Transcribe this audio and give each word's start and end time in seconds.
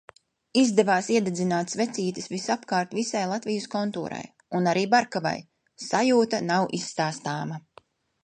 Izdevās 0.59 1.07
iededzināt 1.15 1.73
svecītes 1.73 2.29
visapkārt 2.31 2.95
visai 2.99 3.21
Latvijas 3.33 3.69
kontūrai. 3.75 4.23
Un 4.61 4.69
arī 4.73 4.85
Barkavai. 4.95 5.35
Sajūta 5.89 6.43
nav 6.53 6.69
izstāstāma. 6.79 7.61